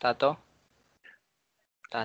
[0.00, 0.38] Tato.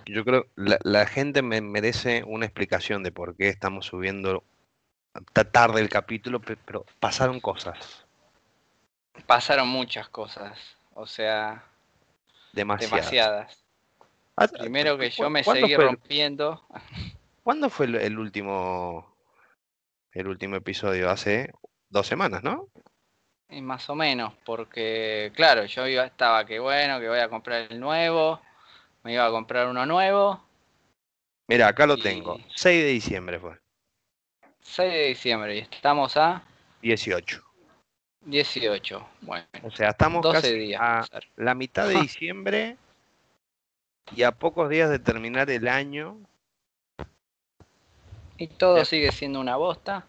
[0.07, 4.43] Yo creo la, la gente me merece una explicación de por qué estamos subiendo
[5.31, 8.05] ta- tarde el capítulo, pe- pero pasaron cosas.
[9.27, 10.59] Pasaron muchas cosas.
[10.93, 11.63] O sea,
[12.51, 12.91] Demasiadas.
[12.91, 13.63] demasiadas.
[14.35, 16.67] Ah, Primero que yo me ¿cuándo seguí el- rompiendo.
[17.43, 19.15] ¿Cuándo fue el, el último
[20.11, 21.09] el último episodio?
[21.09, 21.53] Hace
[21.89, 22.67] dos semanas, ¿no?
[23.49, 27.71] Y más o menos, porque claro, yo iba, estaba que bueno, que voy a comprar
[27.71, 28.41] el nuevo,
[29.03, 30.41] me iba a comprar uno nuevo,
[31.47, 32.39] Mira, acá lo Y- tengo.
[32.55, 33.55] 6 de diciembre fue.
[34.61, 36.41] 6 de diciembre y estamos a
[36.81, 37.43] 18.
[38.21, 39.07] 18.
[39.21, 40.81] Bueno, O sea, estamos 12 casi días.
[40.81, 42.77] a la mitad de diciembre
[44.15, 46.17] y a pocos días de terminar el año.
[48.37, 50.07] Y todo sigue siendo una bosta.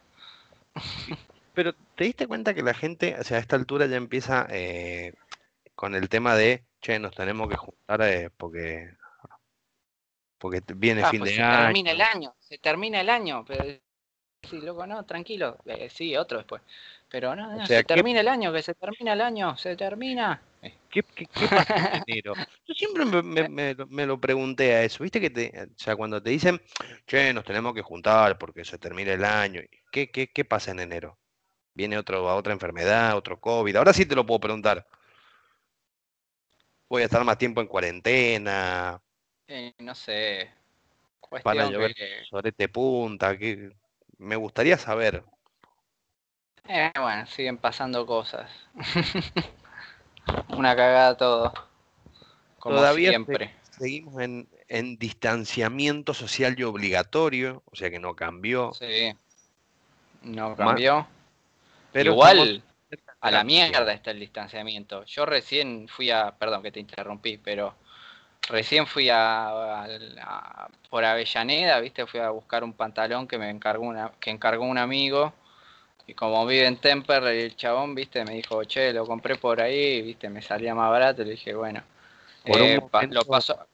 [1.52, 5.14] Pero ¿te diste cuenta que la gente, o sea, a esta altura ya empieza eh,
[5.74, 8.90] con el tema de, che, nos tenemos que juntar eh, porque
[10.38, 11.64] porque viene Ah, fin pues de se año.
[11.64, 13.78] termina el año, se termina el año, pero
[14.48, 16.62] sí, loco, no, tranquilo, eh, sí, otro después.
[17.10, 19.76] Pero no, no, sea, se ¿qué- termina el año, que se termina el año, se
[19.76, 20.42] termina.
[20.90, 22.34] ¿Qué, qué, qué pasa en enero?
[22.66, 25.02] Yo siempre me, me- me lo pregunté a eso.
[25.02, 26.60] ¿Viste que te, o sea, cuando te dicen,
[27.06, 29.60] che, nos tenemos que juntar porque se termina el año,
[29.90, 31.18] ¿qué, qué, qué pasa en enero?
[31.76, 33.76] ¿Viene otro, otra enfermedad, otro COVID?
[33.76, 34.86] Ahora sí te lo puedo preguntar.
[36.88, 38.98] Voy a estar más tiempo en cuarentena,
[39.46, 40.50] eh, no sé,
[41.44, 43.76] van a llover que, sorete punta, que
[44.16, 45.22] me gustaría saber.
[46.66, 48.50] eh, bueno, siguen pasando cosas.
[50.48, 51.52] Una cagada todo.
[52.58, 53.54] Como Todavía se- siempre.
[53.78, 58.72] Seguimos en, en distanciamiento social y obligatorio, o sea que no cambió.
[58.72, 59.12] Sí.
[60.22, 61.06] No cambió.
[61.96, 65.04] Pero Igual estamos a la mierda está el distanciamiento.
[65.06, 67.74] Yo recién fui a, perdón que te interrumpí, pero
[68.50, 69.84] recién fui a, a-
[70.20, 74.66] a- por Avellaneda, viste, fui a buscar un pantalón que me encargó una, que encargó
[74.66, 75.32] un amigo.
[76.06, 80.02] Y como vive en Temper, el chabón, viste, me dijo, che, lo compré por ahí,
[80.02, 81.82] viste, me salía más barato, le dije, bueno.
[82.44, 83.66] Por un Eh, pa- lo momento- paso.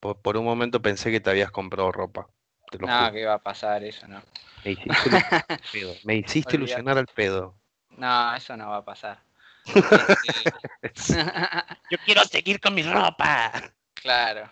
[0.00, 2.26] Por, por un momento pensé que te habías comprado ropa.
[2.70, 3.12] Te lo No, juro.
[3.12, 4.22] que iba a pasar eso, no.
[4.64, 5.96] Me hiciste, ilusionar al pedo.
[6.04, 7.54] Me hiciste ilusionar al pedo.
[7.96, 9.18] No, eso no va a pasar.
[11.90, 13.52] Yo quiero seguir con mi ropa.
[13.94, 14.50] Claro.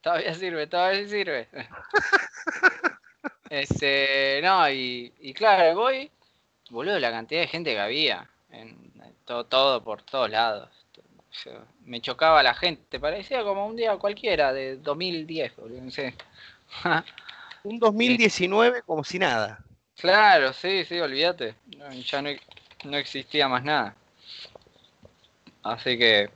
[0.00, 1.48] Todavía sirve, todavía sirve.
[3.48, 6.10] Este, no, y, y claro, voy,
[6.70, 8.76] boludo, la cantidad de gente que había, en
[9.24, 10.68] todo, todo por todos lados.
[11.44, 16.14] Yo- me chocaba la gente, parecía como un día cualquiera de 2010, boludo, no sé.
[17.62, 19.60] Un 2019 como si nada.
[19.96, 21.54] Claro, sí, sí, olvídate.
[21.76, 22.30] No, ya no,
[22.86, 23.94] no existía más nada.
[25.62, 26.30] Así que,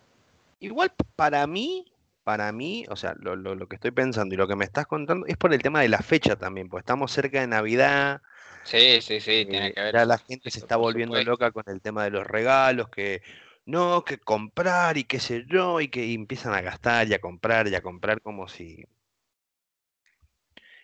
[0.61, 1.93] Igual para mí,
[2.25, 4.87] para mí, o sea, lo, lo- lo que estoy pensando y lo que me estás
[4.87, 8.21] contando es por el tema de la fecha también, pues estamos cerca de Navidad,
[8.65, 9.95] sí, sí, sí, tiene eh, que ver.
[9.95, 11.31] ya la gente se está volviendo supuesto.
[11.31, 13.23] loca con el tema de los regalos, que
[13.67, 17.21] no, que comprar y qué sé yo, y que y empiezan a gastar y a
[17.21, 18.85] comprar y a comprar como si...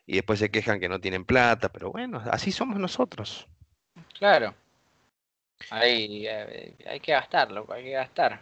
[0.07, 3.47] Y después se quejan que no tienen plata, pero bueno, así somos nosotros.
[4.19, 4.55] Claro.
[5.71, 8.41] Ahí eh, hay que gastar, loco, hay que gastar.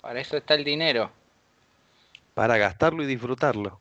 [0.00, 1.10] Para eso está el dinero.
[2.34, 3.80] Para gastarlo y disfrutarlo.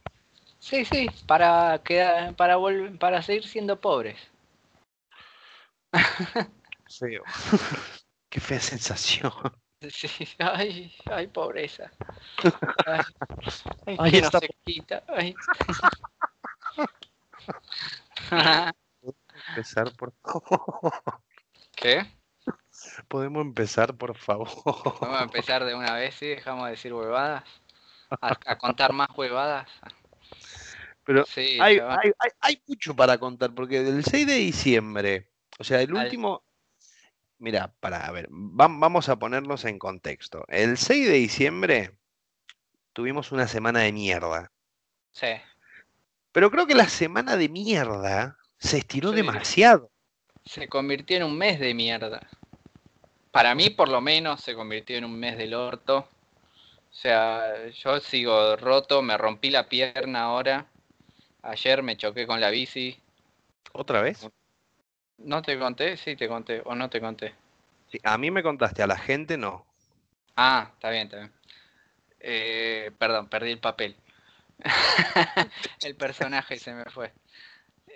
[0.60, 4.18] Sí, sí, para quedar, para volver, para seguir siendo pobres.
[7.00, 7.24] Feo.
[8.30, 9.32] Qué fea sensación.
[9.90, 10.08] Sí,
[10.40, 11.92] ay, ay, pobreza.
[12.86, 13.02] Ay,
[13.86, 15.04] ay, Ay, que no se quita.
[15.08, 15.36] Ay.
[19.48, 21.22] Empezar, por favor.
[21.86, 22.06] ¿Qué?
[23.08, 24.50] Podemos empezar, por favor.
[25.02, 26.28] Vamos a empezar de una vez, ¿sí?
[26.28, 27.44] Dejamos de decir huevadas.
[28.22, 29.70] A, a contar más huevadas.
[31.04, 32.00] Pero Sí, hay, chaval.
[32.02, 35.30] hay, hay, hay mucho para contar, porque del 6 de diciembre,
[35.60, 36.44] o sea, el último.
[37.38, 40.44] Mira, para, a ver, vam- vamos a ponernos en contexto.
[40.48, 41.98] El 6 de diciembre
[42.94, 44.52] tuvimos una semana de mierda.
[45.12, 45.28] Sí.
[46.32, 49.18] Pero creo que la semana de mierda se estiró Sí.
[49.18, 49.92] demasiado.
[50.46, 52.22] Se convirtió en un mes de mierda.
[53.32, 55.98] Para mí, por lo menos, se convirtió en un mes del orto.
[55.98, 60.68] O sea, yo sigo roto, me rompí la pierna ahora.
[61.42, 62.98] Ayer me choqué con la bici.
[63.74, 64.28] ¿Otra vez?
[65.18, 65.98] ¿No te conté?
[65.98, 66.62] Sí, te conté.
[66.64, 67.36] ¿O no te conté?
[67.92, 69.66] Sí, a mí me contaste, a la gente no.
[70.36, 71.32] Ah, está bien, está bien.
[72.20, 73.96] Eh, perdón, perdí el papel.
[75.84, 77.12] el personaje se me fue.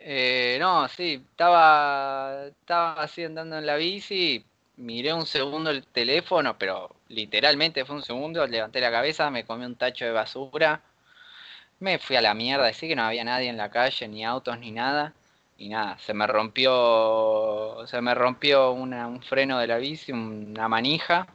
[0.01, 4.44] Eh, no, sí, estaba, estaba así andando en la bici,
[4.78, 9.66] miré un segundo el teléfono, pero literalmente fue un segundo, levanté la cabeza, me comí
[9.66, 10.81] un tacho de basura,
[11.80, 14.57] me fui a la mierda, decía que no había nadie en la calle, ni autos,
[14.60, 15.13] ni nada,
[15.57, 21.28] y nada, se me rompió, se me rompió un freno de la bici, una manija,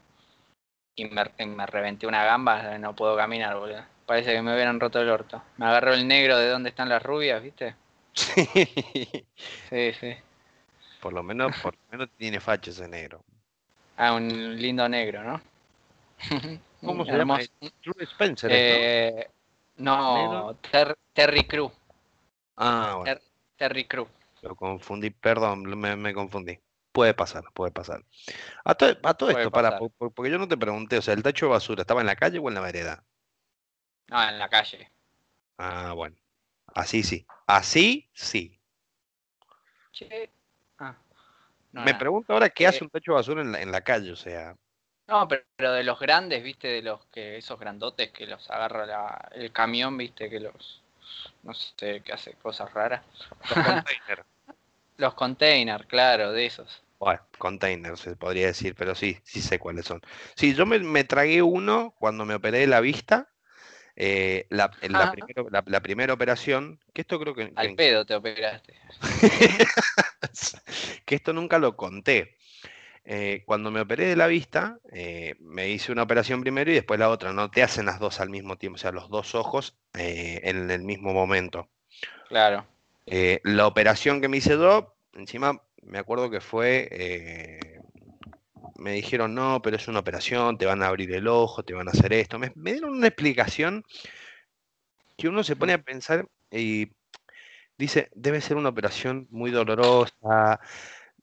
[0.96, 3.84] y me, me reventé una gamba, no puedo caminar, boludo.
[4.06, 5.42] Parece que me hubieran roto el orto.
[5.56, 7.74] Me agarró el negro de donde están las rubias, ¿viste?
[8.14, 8.46] Sí.
[9.68, 10.14] Sí, sí.
[11.00, 13.24] Por lo menos, por lo menos tiene facha ese negro.
[13.96, 15.40] Ah, un lindo negro, ¿no?
[16.84, 17.40] ¿Cómo se llama?
[17.82, 18.50] True Spencer.
[18.52, 19.28] Eh,
[19.76, 20.56] no,
[21.12, 21.70] Terry Crew.
[22.56, 23.20] Ah, bueno.
[23.56, 24.06] Terry Crew.
[24.42, 26.58] Lo confundí, perdón, me, confundí.
[26.92, 28.04] Puede pasar, puede pasar.
[28.64, 28.90] A, todo
[29.30, 32.06] esto, para, porque yo no te pregunté, o sea, ¿el tacho de basura estaba en
[32.06, 33.04] la calle o en la vereda?
[34.08, 34.90] No, en la calle.
[35.58, 36.16] Ah, bueno.
[36.74, 37.26] Así sí.
[37.46, 38.58] Así sí.
[39.92, 40.30] Che,
[41.72, 44.56] me pregunto ahora qué hace eh, un techo de basura en la, calle, o sea.
[45.08, 49.50] No, pero, de los grandes, viste, de los que esos grandotes que los agarra el
[49.50, 50.82] camión, viste, que los
[51.42, 53.02] no sé, que hace cosas raras.
[53.50, 54.26] Los containers.
[54.96, 56.82] los containers, claro, de esos.
[56.98, 60.00] Bueno, containers se podría decir, pero sí, sí sé cuáles son.
[60.36, 63.33] Sí, yo me, me tragué uno cuando me operé de la vista
[63.96, 67.52] eh, la, la, primera operación, que esto creo que...
[67.54, 68.74] Al pedo te operaste.
[71.04, 72.36] que esto nunca lo conté.
[73.04, 76.98] Eh, cuando me operé de la vista, eh, me hice una operación primero y después
[76.98, 77.32] la otra.
[77.32, 80.82] No te hacen las dos al mismo tiempo, o sea, los dos ojos en el
[80.82, 81.68] mismo momento.
[82.28, 82.66] Claro.
[83.06, 87.73] la operación que me hice yo, encima me acuerdo que fue
[88.76, 91.88] me dijeron, no, pero es una operación, te van a abrir el ojo, te van
[91.88, 92.38] a hacer esto.
[92.38, 93.84] Me, dieron una explicación
[95.16, 96.90] que uno se pone a pensar y
[97.78, 100.60] dice, debe ser una operación muy dolorosa,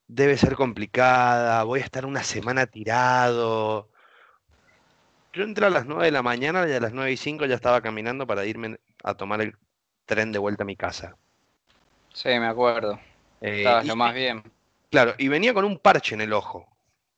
[0.07, 3.89] debe ser complicada, voy a estar una semana tirado.
[5.33, 7.56] Yo entré a las 9 de la mañana y a las 9 y 5 ya
[7.56, 9.56] estaba caminando para irme a tomar el
[10.06, 11.15] tren de vuelta a mi casa.
[12.13, 13.00] Sí, me acuerdo.
[13.39, 14.44] Eh, Estabas lo más bien.
[14.89, 16.68] Claro, y venía con un parche en el ojo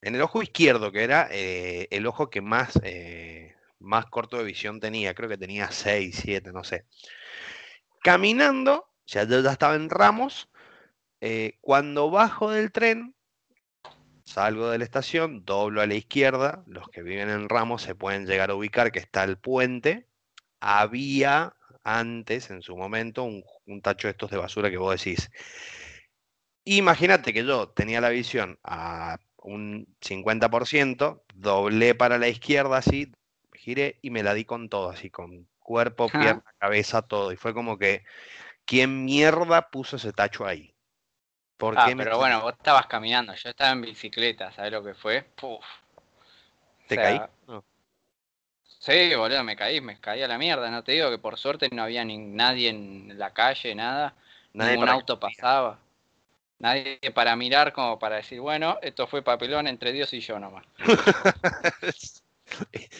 [0.04, 4.44] en el ojo izquierdo, que era eh, el ojo que más, eh, más corto de
[4.44, 6.84] visión tenía, creo que tenía 6, 7, no sé.
[8.02, 10.50] Caminando, yo ya estaba en Ramos,
[11.22, 13.14] eh, cuando bajo del tren,
[14.24, 18.26] salgo de la estación, doblo a la izquierda, los que viven en Ramos se pueden
[18.26, 20.06] llegar a ubicar que está el puente,
[20.60, 25.30] había antes, en su momento, un, un tacho de estos de basura que vos decís.
[26.64, 33.12] Imagínate que yo tenía la visión a un 50%, doblé para la izquierda así,
[33.52, 37.30] giré y me la di con todo, así con cuerpo, pierna, cabeza, todo.
[37.30, 38.04] Y fue como que,
[38.64, 40.74] ¿quién mierda puso ese tacho ahí?
[41.56, 45.24] ¿Por ah, pero bueno, vos estabas caminando, yo estaba en bicicleta, ¿sabes lo que fue?
[46.88, 47.20] ¿Te caí?
[48.62, 51.68] Sí, boludo, me caí, me caí a la mierda, no te digo que por suerte
[51.70, 54.14] no había ni nadie en la calle, nada,
[54.52, 55.78] ningún auto pasaba.
[56.64, 60.64] Nadie para mirar como para decir, bueno, esto fue papelón entre Dios y yo nomás.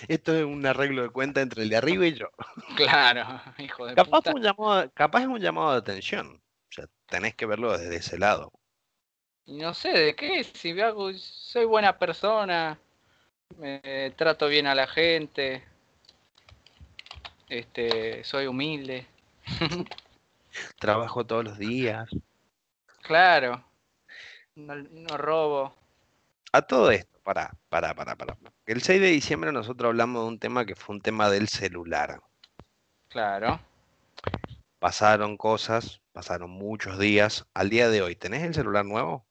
[0.06, 2.28] esto es un arreglo de cuenta entre el de arriba y yo.
[2.76, 6.42] Claro, hijo de capaz Un llamado, capaz es un llamado de atención.
[6.68, 8.52] O sea, tenés que verlo desde ese lado.
[9.46, 12.78] No sé de qué, si hago, soy buena persona,
[13.56, 15.64] me trato bien a la gente,
[17.48, 19.06] este, soy humilde.
[20.78, 22.10] Trabajo todos los días.
[23.04, 23.62] Claro.
[24.56, 25.74] No, robo.
[26.52, 28.36] A todo esto, para, para, para, para.
[28.66, 32.20] El 6 de diciembre nosotros hablamos de un tema que fue un tema del celular.
[33.08, 33.60] Claro.
[34.78, 37.44] Pasaron cosas, pasaron muchos días.
[37.52, 39.26] Al día de hoy, ¿tenés el celular nuevo?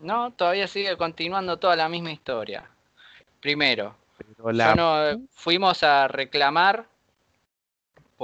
[0.00, 2.68] No, todavía sigue continuando toda la misma historia.
[3.40, 3.94] Primero,
[5.34, 6.88] fuimos a reclamar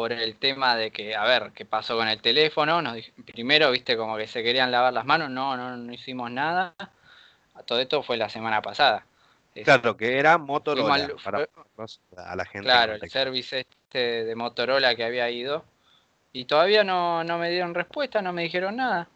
[0.01, 2.81] por el tema de que, a ver, ¿qué pasó con el teléfono?
[2.81, 6.75] Nos, primero, viste, como que se querían lavar las manos, no, no, no hicimos nada.
[7.67, 9.05] Todo esto fue la semana pasada.
[9.63, 11.47] Claro, que era Motorola, para
[12.17, 12.67] a la gente.
[12.67, 15.67] Claro, el service este de Motorola que había ido.
[16.33, 19.07] Y todavía no, no me dieron respuesta, no me dijeron nada.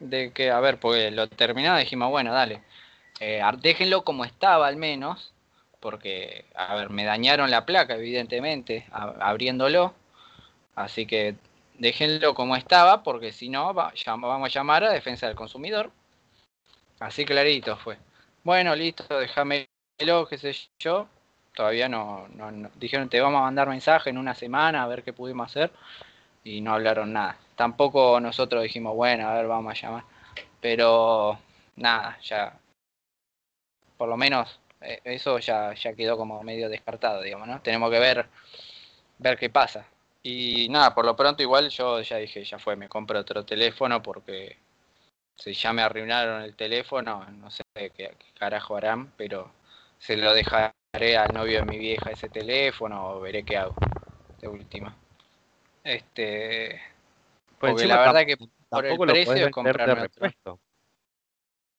[0.00, 2.60] De que, a ver, porque lo terminado dijimos, bueno, dale,
[3.20, 5.32] eh, déjenlo como estaba al menos,
[5.78, 9.94] porque, a ver, me dañaron la placa, evidentemente, abriéndolo.
[10.74, 11.36] Así que
[11.78, 15.90] déjenlo como estaba, porque si no, vamos a llamar a defensa del consumidor.
[17.00, 17.98] Así clarito fue.
[18.42, 19.66] Bueno, listo, déjamelo,
[20.28, 21.08] qué sé yo.
[21.54, 25.12] Todavía no, no, Dijeron, te vamos a mandar mensaje en una semana a ver qué
[25.12, 25.70] pudimos hacer.
[26.44, 27.38] Y no hablaron nada.
[27.56, 30.04] Tampoco nosotros dijimos, bueno, a ver, vamos a llamar.
[30.60, 31.38] Pero
[31.76, 32.58] nada, ya.
[33.96, 37.60] por lo menos eh, eso ya, ya quedó como medio descartado, digamos, ¿no?
[37.62, 38.26] Tenemos que ver,
[39.18, 39.86] ver qué pasa.
[40.26, 44.02] Y nada, por lo pronto igual yo ya dije, ya fue, me compro otro teléfono
[44.02, 44.56] porque
[45.36, 49.52] si ya me arruinaron el teléfono, no sé qué, carajo harán, pero
[49.98, 50.72] se lo dejaré
[51.18, 53.74] al novio de mi vieja ese teléfono o veré qué hago
[54.40, 54.96] de última.
[55.82, 56.80] Este,
[57.58, 58.38] pues porque la verdad que
[58.70, 60.58] por el precio es comprarme otro.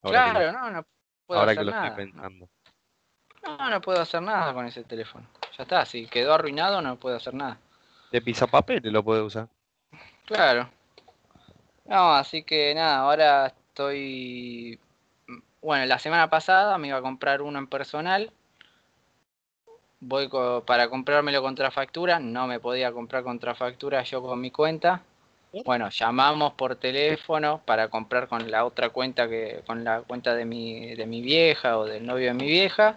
[0.04, 0.86] Claro, no, no
[1.26, 1.88] puedo ahora hacer que lo nada.
[1.88, 2.50] estoy pensando.
[3.42, 5.26] No, no puedo hacer nada con ese teléfono.
[5.58, 7.58] Ya está, si quedó arruinado no puedo hacer nada.
[8.16, 9.50] De papel lo puede usar.
[10.26, 10.70] Claro.
[11.84, 14.80] No, así que nada, ahora estoy...
[15.62, 18.32] Bueno, la semana pasada me iba a comprar uno en personal.
[20.00, 20.30] Voy
[20.66, 22.20] para comprármelo contra factura.
[22.20, 25.02] No me podía comprar contra factura yo con mi cuenta.
[25.66, 30.46] Bueno, llamamos por teléfono para comprar con la otra cuenta que con la cuenta de
[30.46, 32.96] mi, de mi vieja o del novio de mi vieja.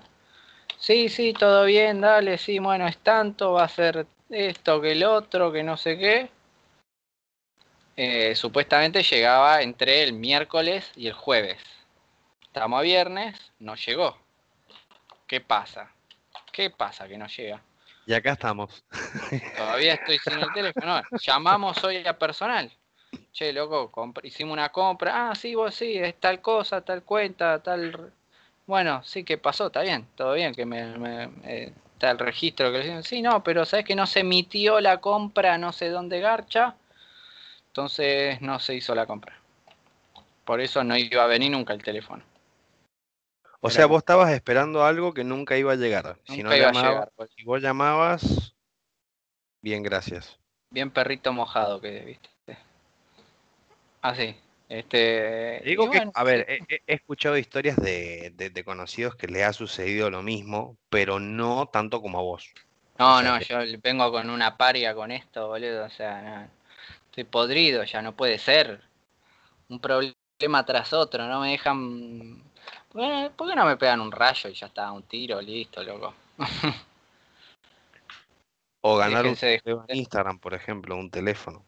[0.77, 5.05] Sí, sí, todo bien, dale, sí, bueno, es tanto, va a ser esto que el
[5.05, 6.31] otro, que no sé qué.
[7.97, 11.59] Eh, supuestamente llegaba entre el miércoles y el jueves.
[12.43, 14.17] Estamos a viernes, no llegó.
[15.27, 15.91] ¿Qué pasa?
[16.53, 17.63] ¿Qué pasa que no llega?
[18.07, 18.85] Y acá estamos.
[19.57, 21.03] Todavía estoy sin el teléfono.
[21.21, 22.71] Llamamos hoy a personal.
[23.33, 25.31] Che, loco, hicimos una compra.
[25.31, 28.13] Ah, sí, vos sí, es tal cosa, tal cuenta, tal
[28.69, 29.69] bueno, sí, que pasó?
[29.69, 33.43] Está bien, todo bien, que me, eh, está el registro que le dicen, sí, no,
[33.43, 36.77] pero sabes que no se emitió la compra, no sé dónde garcha,
[37.67, 39.37] entonces no se hizo la compra.
[40.45, 42.23] Por eso no iba a venir nunca el teléfono.
[43.61, 46.17] O sea, vos estabas esperando algo que nunca iba a llegar.
[46.25, 47.31] si no iba a llegar, pues.
[47.35, 48.55] si vos llamabas,
[49.61, 50.39] bien, gracias.
[50.71, 52.31] Bien perrito mojado que viste.
[54.01, 54.37] Así.
[54.69, 60.23] Este, Digo que, a ver, he, escuchado historias de, conocidos que le ha sucedido lo
[60.23, 62.53] mismo, pero no tanto como a vos.
[62.99, 66.51] No, no, yo vengo con una paria con esto, boludo, o sea,
[67.07, 68.83] estoy podrido, ya no puede ser.
[69.69, 72.43] Un problema tras otro, no me dejan...
[72.91, 76.15] ¿Por qué no me pegan un rayo y ya está, un tiro, listo, loco?
[78.83, 79.37] o ganar un
[79.89, 81.65] Instagram, por ejemplo, un teléfono.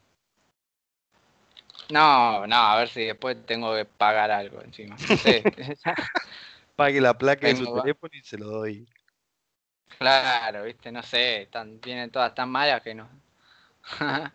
[1.90, 4.96] No, no, a ver si después tengo que pagar algo encima.
[6.76, 8.88] Pague la placa de su teléfono y se lo doy.
[9.98, 11.48] Claro, viste, no sé,
[11.82, 13.08] vienen todas tan malas que no.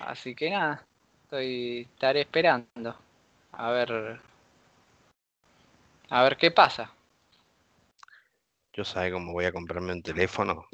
[0.00, 0.84] Así que nada,
[1.22, 2.96] estoy estaré esperando.
[3.52, 4.20] A ver.
[6.10, 6.90] A ver qué pasa.
[8.72, 10.66] Yo sabe cómo voy a comprarme un teléfono.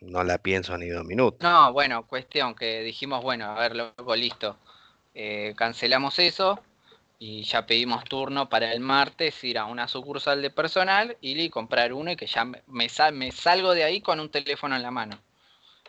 [0.00, 1.40] No la pienso ni dos minutos.
[1.42, 4.56] No, bueno, cuestión que dijimos, bueno, a ver, loco, listo
[5.14, 6.60] eh, cancelamos eso
[7.22, 11.92] y ya pedimos turno para el martes ir a una sucursal de personal y comprar
[11.92, 15.18] uno y que ya me, me, salgo de ahí con un teléfono en la mano.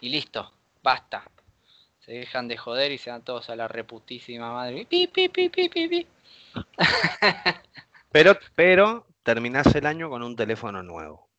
[0.01, 0.51] Y listo,
[0.84, 1.24] basta.
[2.00, 4.86] Se dejan de joder y se dan todos a la reputísima madre.
[8.12, 11.30] pero, pero terminás el año con un teléfono nuevo.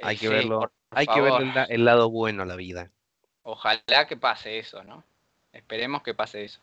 [0.00, 2.90] Hay que verlo, hay que ver el, el lado bueno a la vida.
[3.42, 5.04] Ojalá que pase eso, ¿no?
[5.52, 6.60] Esperemos que pase eso.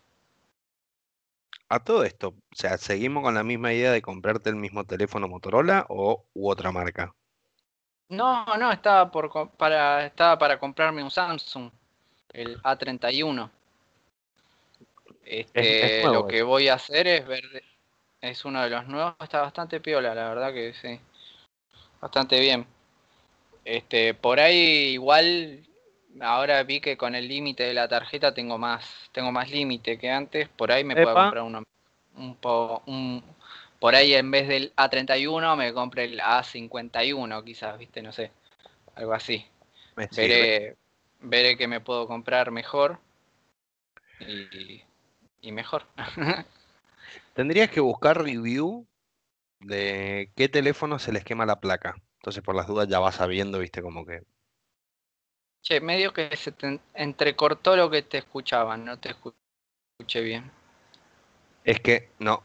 [1.70, 5.28] A todo esto, o sea, ¿seguimos con la misma idea de comprarte el mismo teléfono
[5.28, 7.14] Motorola o u otra marca?
[8.08, 11.70] No, no, estaba por para estaba para comprarme un Samsung,
[12.32, 13.50] el A31.
[15.24, 17.62] Este, lo que voy a hacer es ver
[18.22, 20.98] es uno de los nuevos, está bastante piola, la verdad que sí.
[22.00, 22.66] Bastante bien.
[23.64, 25.67] Este, por ahí igual
[26.20, 30.10] ahora vi que con el límite de la tarjeta tengo más, tengo más límite que
[30.10, 31.62] antes, por ahí me puedo comprar uno
[32.16, 33.22] un, po, un
[33.78, 38.32] por ahí en vez del A31 me compre el A51 quizás, viste, no sé,
[38.96, 39.46] algo así.
[40.16, 40.76] veré,
[41.20, 42.98] veré que me puedo comprar mejor
[44.20, 44.82] y,
[45.40, 45.86] y mejor.
[47.34, 48.86] Tendrías que buscar review
[49.60, 51.96] de qué teléfono se les quema la placa.
[52.16, 54.22] Entonces por las dudas ya vas sabiendo, viste, como que
[55.62, 60.50] Che, medio que se te entrecortó lo que te escuchaban, no te escuché bien.
[61.64, 62.42] Es que no.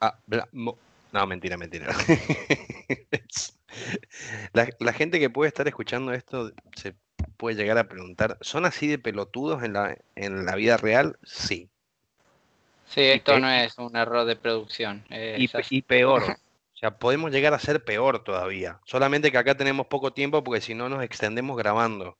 [0.00, 0.18] ah,
[1.12, 1.86] no, mentira, mentira.
[4.52, 6.94] la, gente que puede estar escuchando esto se
[7.36, 11.18] puede llegar a preguntar, ¿son así de pelotudos en la, en la vida real?
[11.22, 11.70] Sí.
[12.86, 15.04] Sí, esto no es un error de producción.
[15.10, 16.22] y, peor,
[16.78, 18.78] O sea, podemos llegar a ser peor todavía.
[18.84, 22.16] Solamente que acá tenemos poco tiempo porque si no nos extendemos grabando.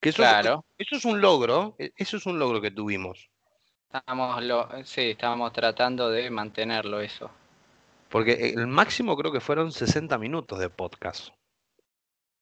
[0.00, 0.64] Que eso, claro.
[0.78, 3.30] eso es un logro, e, eso es un logro que tuvimos.
[3.86, 7.30] Estamos lo, sí, estábamos tratando de mantenerlo eso.
[8.08, 11.28] Porque el máximo creo que fueron 60 minutos de podcast.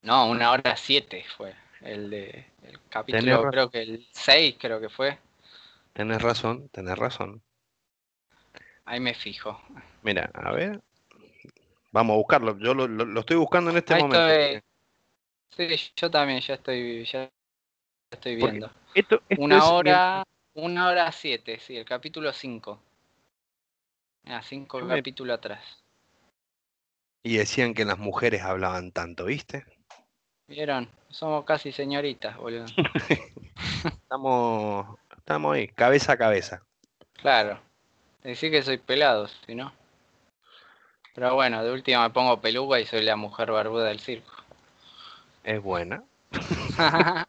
[0.01, 1.55] No, una hora siete fue.
[1.83, 5.19] El de el capítulo, creo que el 6 creo que fue.
[5.93, 7.43] Tenés razón, tenés razón.
[8.87, 9.61] Ahí me fijo.
[10.03, 10.81] Mira, a ver.
[11.93, 12.59] Vamos a buscarlo.
[12.59, 14.67] Yo lo, estoy buscando en este momento.
[15.57, 17.29] Sí, yo también ya estoy, ya
[18.11, 18.71] estoy viendo.
[19.37, 22.81] una hora, una hora siete, sí, el capítulo 5.
[24.27, 25.83] Ah, cinco capítulos atrás.
[27.23, 29.65] Y decían que las mujeres hablaban tanto, ¿viste?
[30.47, 32.67] Vieron, somos casi señoritas, boludo.
[33.85, 36.63] estamos, estamos ahí, cabeza a cabeza.
[37.15, 37.61] Claro.
[38.23, 39.73] Decir que soy pelado, si no.
[41.21, 44.33] Pero bueno, de última me pongo peluga y soy la mujer barbuda del circo.
[45.45, 46.03] Es buena.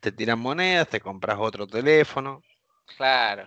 [0.00, 2.42] te tiran monedas, te compras otro teléfono.
[2.96, 3.46] Claro.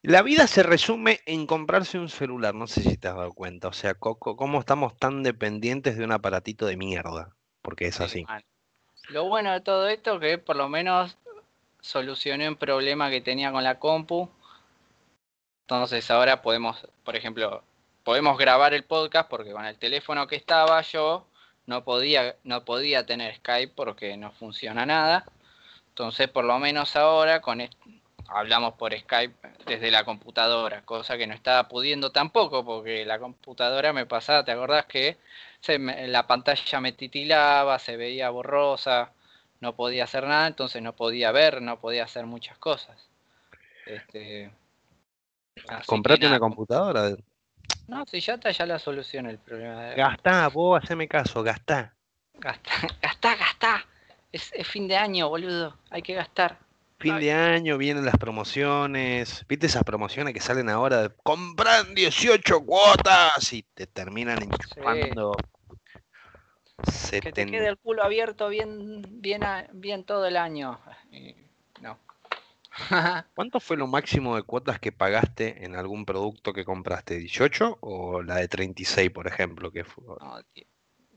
[0.00, 3.68] La vida se resume en comprarse un celular, no sé si te has dado cuenta.
[3.68, 8.24] O sea, cómo estamos tan dependientes de un aparatito de mierda, porque es así.
[9.10, 11.18] Lo bueno de todo esto es que por lo menos
[11.82, 14.30] solucioné un problema que tenía con la compu.
[15.66, 17.62] Entonces ahora podemos, por ejemplo,
[18.04, 21.26] podemos grabar el podcast porque con el teléfono que estaba yo
[21.66, 25.24] no podía, no podía tener Skype porque no funciona nada.
[25.88, 27.60] Entonces por lo menos ahora con
[28.28, 29.34] hablamos por Skype
[29.66, 34.52] desde la computadora, cosa que no estaba pudiendo tampoco, porque la computadora me pasaba, ¿te
[34.52, 35.18] acordás que
[35.60, 39.12] se la pantalla me titilaba, se veía borrosa,
[39.60, 43.08] no podía hacer nada, entonces no podía ver, no podía hacer muchas cosas.
[43.86, 44.50] Este,
[45.86, 47.14] ¿Comprate una computadora?
[47.92, 49.90] No, si ya está ya la solución el problema.
[49.90, 51.94] Gastá, vos haceme caso, gastá.
[52.38, 52.70] Gastá,
[53.02, 53.86] gastá, gastá.
[54.32, 56.58] Es, es fin de año, boludo, hay que gastar.
[56.98, 59.44] Fin de año, vienen las promociones.
[59.46, 61.10] ¿Viste esas promociones que salen ahora?
[61.22, 65.36] Compran 18 cuotas y te terminan enchufando.
[67.20, 70.80] Que te quede el culo abierto bien, bien, bien todo el año.
[73.34, 77.18] ¿Cuánto fue lo máximo de cuotas que pagaste en algún producto que compraste?
[77.18, 79.70] ¿18 o la de 36, por ejemplo?
[79.70, 80.04] Que fue?
[80.20, 80.40] No,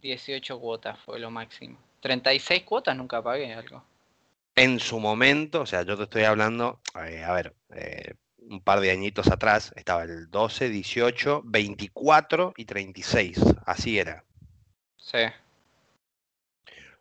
[0.02, 1.78] 18 cuotas fue lo máximo.
[2.02, 3.84] 36 cuotas nunca pagué algo
[4.56, 8.80] en su momento, o sea, yo te estoy hablando, eh, a ver, eh, un par
[8.80, 14.24] de añitos atrás, estaba el 12, 18, 24 y 36, así era.
[14.98, 15.20] Sí.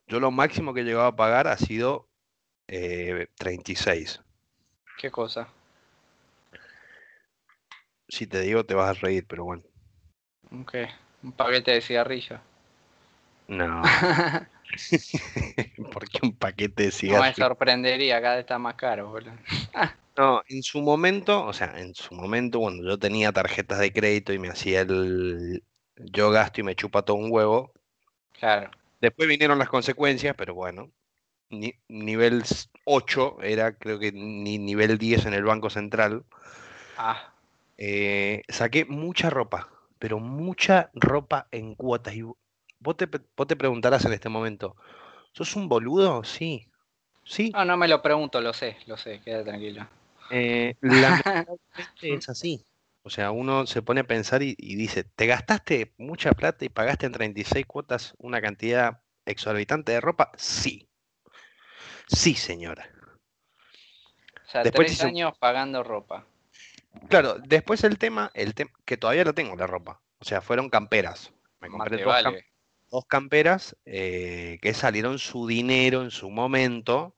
[0.06, 2.08] Yo lo máximo que he llegado a pagar ha sido
[2.66, 4.20] 36.
[4.98, 5.48] ¿Qué cosa?
[8.08, 9.62] Si te digo, te vas a reír, pero bueno.
[10.70, 10.88] ¿Qué?
[11.22, 12.38] ¿Un paquete de cigarrillo?
[13.48, 13.82] No.
[15.92, 17.24] Porque un paquete de cigarros.
[17.24, 19.32] No me sorprendería, cada vez está más caro, boludo.
[20.16, 24.32] no, en su momento, o sea, en su momento, cuando yo tenía tarjetas de crédito
[24.32, 25.62] y me hacía el.
[25.96, 27.72] Yo gasto y me chupa todo un huevo.
[28.32, 28.70] Claro.
[29.00, 30.90] Después vinieron las consecuencias, pero bueno.
[31.50, 32.42] Nivel
[32.84, 36.24] 8 era, creo que ni nivel 10 en el Banco Central.
[36.96, 37.32] Ah.
[37.78, 42.14] Eh, saqué mucha ropa, pero mucha ropa en cuotas.
[42.14, 43.06] Y vos te,
[43.56, 44.76] preguntarás en este momento,
[45.32, 46.24] ¿sos un boludo?
[46.24, 46.68] Sí.
[47.24, 47.50] ¿Sí?
[47.50, 49.86] No, no me lo pregunto, lo sé, lo sé, queda tranquilo.
[50.30, 50.76] Eh,
[52.02, 52.64] es así.
[53.06, 57.04] O sea, uno se pone a pensar y, dice, ¿te gastaste mucha plata y pagaste
[57.04, 60.32] en 36 cuotas una cantidad exorbitante de ropa?
[60.36, 60.88] Sí.
[62.06, 62.88] Sí, señora.
[64.46, 66.26] O sea, después tres años pagando ropa.
[67.08, 70.00] Claro, después el tema, el tema, que todavía lo tengo la ropa.
[70.18, 71.32] O sea, fueron camperas.
[71.60, 72.16] Me compré dos,
[72.90, 77.14] dos camperas eh, que salieron su dinero en su momento,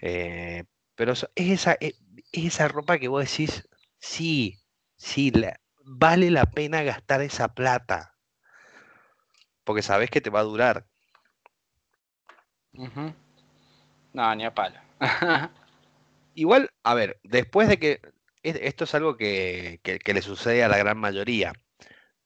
[0.00, 2.00] eh, pero es esa, e, es,
[2.32, 4.60] esa ropa que vos decís, sí,
[4.96, 5.32] sí,
[5.84, 8.14] vale la pena gastar esa plata,
[9.64, 10.86] porque sabes que te va a durar.
[14.12, 14.78] No, ni a palo.
[16.34, 18.00] Igual, a ver, después de que
[18.42, 21.52] esto es algo que, que, le sucede a la gran mayoría.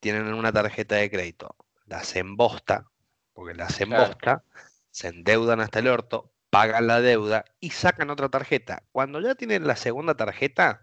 [0.01, 2.87] Tienen una tarjeta de crédito las embosta,
[3.33, 4.43] porque las embosta,
[4.91, 8.83] se endeudan hasta el orto, pagan la deuda y sacan otra tarjeta.
[8.93, 10.83] Cuando ya tienen la segunda tarjeta,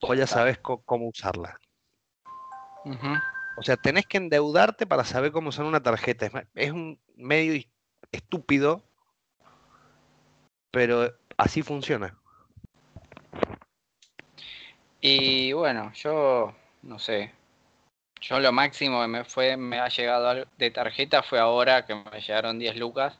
[0.00, 1.60] vos ya sabes cómo usarla.
[3.56, 6.46] O sea, tenés que endeudarte para saber cómo usar una tarjeta.
[6.54, 7.62] Es un medio
[8.12, 8.89] estúpido,
[10.70, 12.16] pero así funciona.
[15.00, 17.32] Y bueno, yo no sé,
[18.20, 22.20] yo lo máximo que me fue, me ha llegado de tarjeta fue ahora que me
[22.20, 23.18] llegaron 10 lucas.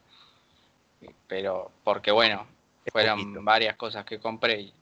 [1.27, 2.47] Pero porque bueno,
[2.93, 4.75] fueron varias cosas que compré y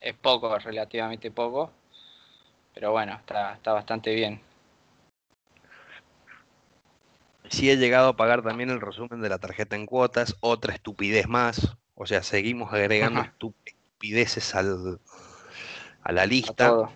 [0.00, 1.70] es poco, relativamente poco.
[2.74, 4.40] pero bueno, está, está bastante bien.
[7.48, 11.28] Sí he llegado a pagar también el resumen de la tarjeta en cuotas, otra estupidez
[11.28, 11.76] más.
[11.94, 15.00] O sea, seguimos agregando estupideces al,
[16.02, 16.90] a la lista.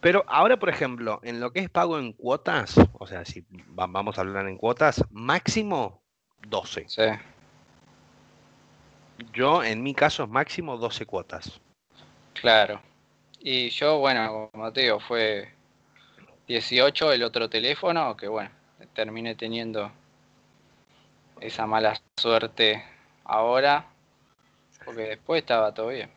[0.00, 4.18] Pero ahora, por ejemplo, en lo que es pago en cuotas, o sea, si vamos
[4.18, 6.02] a hablar en cuotas, máximo
[6.48, 6.84] 12.
[6.88, 7.02] Sí.
[9.32, 11.60] Yo, en mi caso, máximo 12 cuotas.
[12.34, 12.82] Claro.
[13.38, 15.54] Y yo, bueno, como te digo, fue
[16.46, 18.50] 18 el otro teléfono, que bueno,
[18.86, 19.90] terminé teniendo
[21.40, 22.84] esa mala suerte
[23.24, 23.86] ahora,
[24.84, 26.10] porque después estaba todo bien.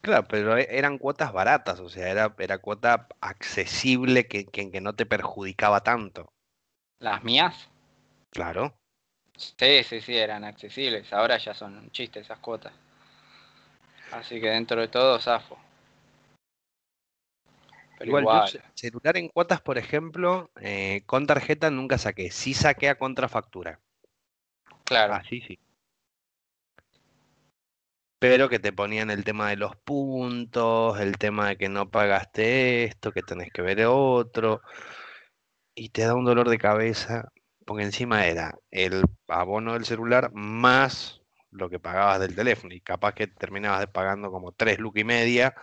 [0.00, 4.80] Claro, pero e, eran cuotas baratas, o sea, era, era cuota accesible que, que, que
[4.80, 6.32] no te perjudicaba tanto.
[7.00, 7.68] ¿Las mías?
[8.30, 8.74] Claro.
[9.36, 11.12] Sí, sí, sí, eran accesibles.
[11.12, 12.72] Ahora ya son un chiste esas cuotas.
[14.10, 15.58] Así que dentro de todo, zafo.
[17.98, 22.30] Pero igual, Yo, celular en cuotas, por ejemplo, eh, con tarjeta nunca saqué.
[22.30, 23.80] Sí saqué a contrafactura.
[24.84, 25.14] Claro.
[25.14, 25.58] Así sí.
[28.20, 32.84] Pero que te ponían el tema de los puntos, el tema de que no pagaste
[32.84, 34.60] esto, que tenés que ver otro.
[35.74, 37.30] Y te da un dolor de cabeza,
[37.64, 42.74] porque encima era el abono del celular más lo que pagabas del teléfono.
[42.74, 45.54] Y capaz que terminabas pagando como 3 lucas y media.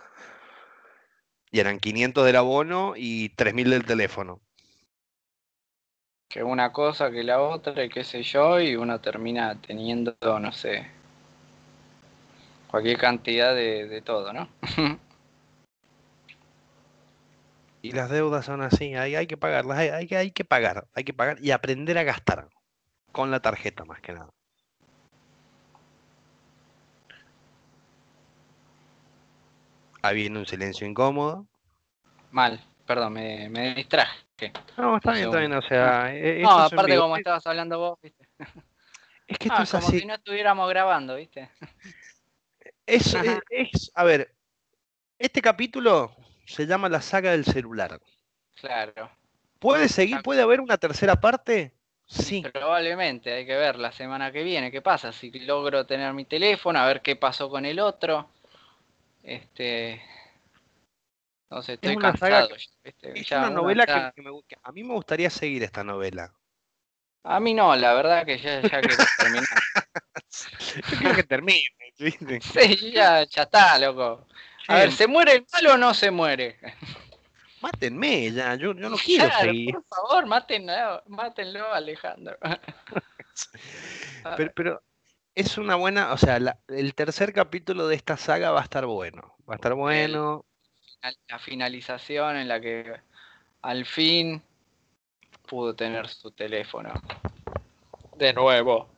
[1.56, 4.42] Y eran 500 del abono y 3000 del teléfono.
[6.28, 10.52] Que una cosa que la otra, y qué sé yo, y uno termina teniendo, no
[10.52, 10.86] sé,
[12.70, 14.50] cualquier cantidad de, de todo, ¿no?
[17.80, 21.04] y las deudas son así, hay, hay que pagarlas, hay, hay, hay que pagar, hay
[21.04, 22.50] que pagar y aprender a gastar
[23.12, 24.35] con la tarjeta más que nada.
[30.12, 31.46] Viene un silencio incómodo.
[32.30, 34.26] Mal, perdón, me, me distraje.
[34.76, 36.14] No, está bien, está bien, o sea...
[36.14, 38.28] E, no, aparte como estabas hablando vos, viste.
[39.28, 39.98] Es que esto es como así.
[39.98, 41.50] si no estuviéramos grabando, viste.
[42.86, 44.32] Es, es, es, a ver,
[45.18, 46.14] este capítulo
[46.46, 48.00] se llama La saga del celular.
[48.54, 49.10] Claro.
[49.58, 50.22] ¿Puede seguir?
[50.22, 51.72] ¿Puede haber una tercera parte?
[52.06, 52.44] Sí.
[52.52, 55.10] Probablemente, hay que ver la semana que viene qué pasa.
[55.10, 58.28] Si logro tener mi teléfono, a ver qué pasó con el otro.
[59.26, 60.00] Este.
[61.50, 62.48] No sé, estoy cansado.
[62.84, 63.84] es una novela
[64.14, 66.32] que, me, que, a mí me gustaría seguir esta novela.
[67.24, 69.48] A mí no, la verdad que ya, ya quiero terminar.
[70.90, 71.64] Yo quiero que termine.
[72.40, 74.26] sí, ya, ya está, loco.
[74.68, 76.60] A ver, ¿se muere el malo o no se muere?
[77.60, 79.74] Mátenme ya, yo, yo no quiero seguir.
[79.74, 82.36] Por favor, mátenlo, mátenlo Alejandro.
[84.36, 84.82] pero, pero
[85.36, 88.86] es una buena, o sea, la, el tercer capítulo de esta saga va a estar
[88.86, 89.36] bueno.
[89.48, 90.46] Va a estar bueno.
[91.02, 92.90] El, la finalización en la que
[93.60, 94.42] al fin
[95.46, 96.90] pudo tener su teléfono.
[98.16, 98.88] De nuevo.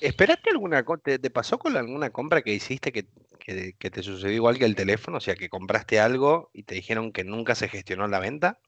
[0.00, 3.06] ¿Esperaste alguna te, te pasó con alguna compra que hiciste que,
[3.40, 5.16] que, que, te sucedió igual que el teléfono?
[5.16, 8.60] O sea, que compraste algo y te dijeron que nunca se gestionó la venta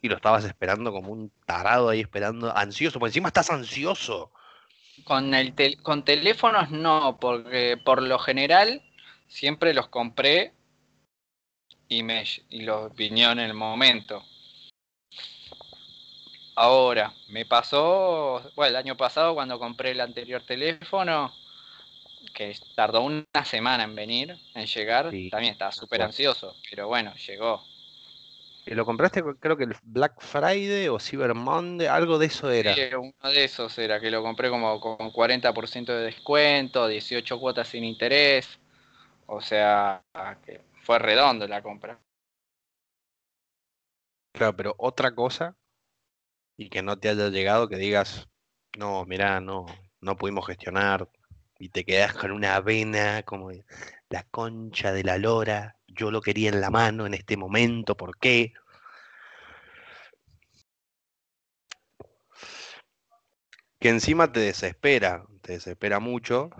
[0.00, 4.30] y lo estabas esperando como un tarado ahí esperando, ansioso, por encima estás ansioso.
[5.04, 8.82] Con, el tel con teléfonos no, porque por lo general
[9.28, 10.52] siempre los compré
[11.88, 14.24] y, me, y los vinieron en el momento.
[16.54, 21.32] Ahora, me pasó, bueno, el año pasado cuando compré el anterior teléfono,
[22.32, 27.14] que tardó una semana en venir, en llegar, sí, también estaba súper ansioso, pero bueno,
[27.26, 27.62] llegó.
[28.66, 31.86] ¿Y lo compraste creo que el Black Friday o Cyber Monday?
[31.86, 32.74] Algo de eso era.
[32.74, 37.68] Sí, uno de esos era, que lo compré como con 40% de descuento, 18 cuotas
[37.68, 38.58] sin interés,
[39.26, 40.02] o sea,
[40.44, 41.98] que fue redondo la compra.
[44.32, 45.56] Claro, pero otra cosa
[46.56, 48.28] y que no te haya llegado que digas,
[48.76, 49.66] no, mirá, no,
[50.00, 51.08] no pudimos gestionar
[51.58, 53.50] y te quedas con una vena como
[54.10, 58.18] la concha de la lora, yo lo quería en la mano en este momento, ¿por
[58.18, 58.52] qué?
[63.80, 66.50] Que encima te desespera, te desespera mucho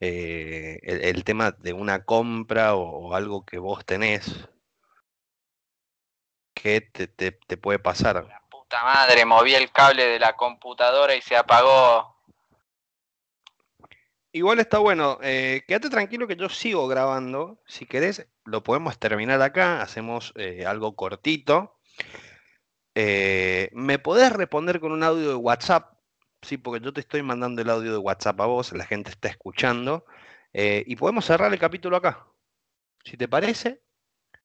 [0.00, 4.48] eh, el, el, tema de una compra o, o, algo que vos tenés
[6.54, 11.20] que te, te, te puede pasar puta madre, moví el cable de la computadora y
[11.22, 12.19] se apagó.
[14.32, 17.60] Igual está bueno, eh, quédate tranquilo que yo sigo grabando.
[17.66, 21.80] Si querés, lo podemos terminar acá, hacemos eh, algo cortito.
[22.94, 25.94] Eh, ¿Me podés responder con un audio de WhatsApp?
[26.42, 29.28] Sí, porque yo te estoy mandando el audio de WhatsApp a vos, la gente está
[29.28, 30.04] escuchando.
[30.52, 32.26] y podemos cerrar el capítulo acá.
[33.04, 33.82] Si te parece,